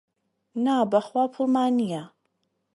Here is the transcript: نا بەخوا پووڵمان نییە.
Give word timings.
نا 0.63 0.75
بەخوا 0.91 1.23
پووڵمان 1.33 1.71
نییە. 1.79 2.03